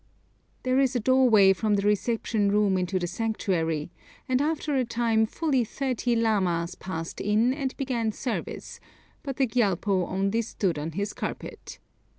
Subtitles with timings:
[0.63, 3.91] There is a doorway from the reception room into the sanctuary,
[4.27, 8.79] and after a time fully thirty lamas passed in and began service,
[9.21, 11.77] but the Gyalpo only stood on his carpet.